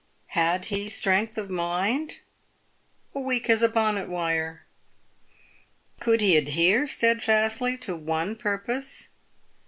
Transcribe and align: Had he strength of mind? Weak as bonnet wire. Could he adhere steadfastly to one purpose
Had 0.33 0.65
he 0.73 0.89
strength 0.89 1.37
of 1.37 1.51
mind? 1.51 2.21
Weak 3.13 3.47
as 3.51 3.61
bonnet 3.67 4.09
wire. 4.09 4.65
Could 5.99 6.21
he 6.21 6.35
adhere 6.35 6.87
steadfastly 6.87 7.77
to 7.77 7.95
one 7.95 8.35
purpose 8.35 9.09